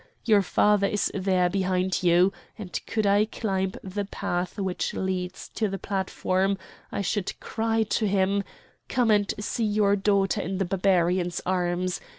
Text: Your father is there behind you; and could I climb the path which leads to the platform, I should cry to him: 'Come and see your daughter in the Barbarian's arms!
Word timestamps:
Your 0.25 0.41
father 0.41 0.87
is 0.87 1.11
there 1.13 1.47
behind 1.47 2.01
you; 2.01 2.33
and 2.57 2.81
could 2.87 3.05
I 3.05 3.25
climb 3.25 3.73
the 3.83 4.05
path 4.05 4.57
which 4.57 4.95
leads 4.95 5.47
to 5.49 5.67
the 5.67 5.77
platform, 5.77 6.57
I 6.91 7.01
should 7.01 7.39
cry 7.39 7.83
to 7.83 8.07
him: 8.07 8.43
'Come 8.87 9.11
and 9.11 9.31
see 9.39 9.63
your 9.65 9.95
daughter 9.95 10.41
in 10.41 10.57
the 10.57 10.65
Barbarian's 10.65 11.39
arms! 11.45 12.01